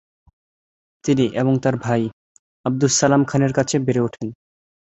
[1.03, 2.01] তিনি এবং তার ভাই,
[2.65, 4.27] আবদুল সালাম খানের কাছে বেড়ে ওঠেন।